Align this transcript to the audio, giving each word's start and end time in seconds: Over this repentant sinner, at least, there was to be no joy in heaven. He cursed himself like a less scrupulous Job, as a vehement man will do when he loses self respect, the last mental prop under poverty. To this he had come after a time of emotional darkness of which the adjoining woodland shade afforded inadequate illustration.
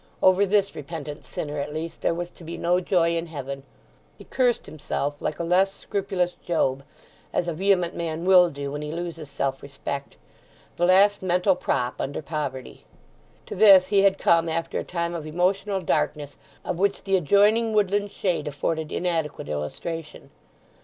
Over 0.23 0.47
this 0.47 0.73
repentant 0.73 1.23
sinner, 1.23 1.59
at 1.59 1.75
least, 1.75 2.01
there 2.01 2.15
was 2.15 2.31
to 2.31 2.43
be 2.43 2.57
no 2.57 2.79
joy 2.79 3.15
in 3.15 3.27
heaven. 3.27 3.61
He 4.17 4.23
cursed 4.23 4.65
himself 4.65 5.15
like 5.19 5.37
a 5.39 5.43
less 5.43 5.73
scrupulous 5.75 6.33
Job, 6.43 6.81
as 7.31 7.47
a 7.47 7.53
vehement 7.53 7.95
man 7.95 8.25
will 8.25 8.49
do 8.49 8.71
when 8.71 8.81
he 8.81 8.91
loses 8.91 9.29
self 9.29 9.61
respect, 9.61 10.15
the 10.75 10.87
last 10.87 11.21
mental 11.21 11.55
prop 11.55 12.01
under 12.01 12.23
poverty. 12.23 12.83
To 13.45 13.53
this 13.55 13.89
he 13.89 14.01
had 14.01 14.17
come 14.17 14.49
after 14.49 14.79
a 14.79 14.83
time 14.83 15.13
of 15.13 15.27
emotional 15.27 15.81
darkness 15.81 16.35
of 16.65 16.79
which 16.79 17.03
the 17.03 17.15
adjoining 17.15 17.71
woodland 17.71 18.11
shade 18.11 18.47
afforded 18.47 18.91
inadequate 18.91 19.49
illustration. 19.49 20.31